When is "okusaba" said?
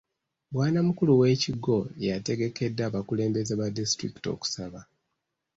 4.35-4.79